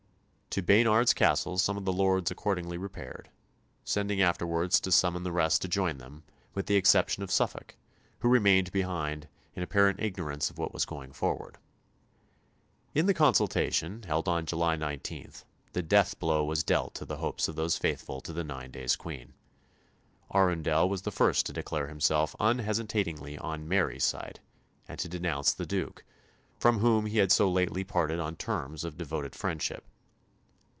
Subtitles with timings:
[0.55, 3.29] To Baynard's Castle some of the lords accordingly repaired,
[3.85, 7.77] sending afterwards to summon the rest to join them, with the exception of Suffolk,
[8.19, 11.57] who remained behind, in apparent ignorance of what was going forward.
[12.93, 15.31] In the consultation, held on July 19,
[15.71, 19.31] the deathblow was dealt to the hopes of those faithful to the nine days' Queen.
[20.33, 24.41] Arundel was the first to declare himself unhesitatingly on Mary's side,
[24.85, 26.03] and to denounce the Duke,
[26.59, 29.85] from whom he had so lately parted on terms of devoted friendship.